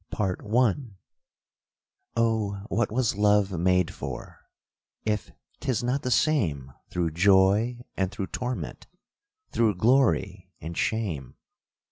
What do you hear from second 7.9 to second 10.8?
and through torment, through glory and